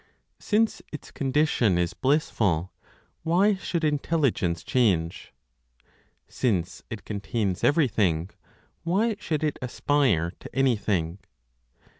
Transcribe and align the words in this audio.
Since 0.39 0.81
its 0.91 1.11
condition 1.11 1.77
is 1.77 1.93
blissful, 1.93 2.71
why 3.21 3.53
should 3.53 3.83
Intelligence 3.83 4.63
change? 4.63 5.31
Since 6.27 6.81
it 6.89 7.05
contains 7.05 7.63
everything, 7.63 8.31
why 8.83 9.15
should 9.19 9.43
it 9.43 9.59
aspire 9.61 10.31
to 10.39 10.49
anything? 10.55 11.19